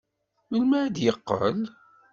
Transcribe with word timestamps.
Melmi 0.49 0.75
ay 0.79 0.89
d-yeqqel? 0.95 1.59